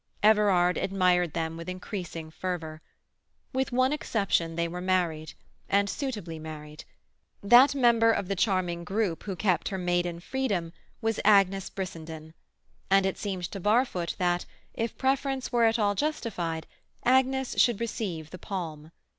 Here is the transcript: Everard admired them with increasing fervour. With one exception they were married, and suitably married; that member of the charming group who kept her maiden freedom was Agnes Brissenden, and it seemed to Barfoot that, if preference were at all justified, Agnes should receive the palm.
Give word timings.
Everard 0.23 0.77
admired 0.77 1.33
them 1.33 1.55
with 1.57 1.69
increasing 1.69 2.31
fervour. 2.31 2.81
With 3.53 3.71
one 3.71 3.93
exception 3.93 4.55
they 4.55 4.67
were 4.67 4.81
married, 4.81 5.33
and 5.69 5.87
suitably 5.87 6.39
married; 6.39 6.85
that 7.43 7.75
member 7.75 8.11
of 8.11 8.27
the 8.27 8.35
charming 8.35 8.83
group 8.83 9.21
who 9.25 9.35
kept 9.35 9.69
her 9.69 9.77
maiden 9.77 10.19
freedom 10.19 10.73
was 11.03 11.19
Agnes 11.23 11.69
Brissenden, 11.69 12.33
and 12.89 13.05
it 13.05 13.19
seemed 13.19 13.43
to 13.51 13.59
Barfoot 13.59 14.15
that, 14.17 14.47
if 14.73 14.97
preference 14.97 15.51
were 15.51 15.65
at 15.65 15.77
all 15.77 15.93
justified, 15.93 16.65
Agnes 17.03 17.53
should 17.59 17.79
receive 17.79 18.31
the 18.31 18.39
palm. 18.39 18.89